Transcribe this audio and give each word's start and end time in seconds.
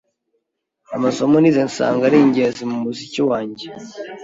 amasomo 0.95 1.35
nize 1.39 1.61
nsanga 1.69 2.03
ari 2.09 2.17
ingezi 2.23 2.63
mu 2.71 2.77
muziki 2.83 3.21
wange 3.29 3.65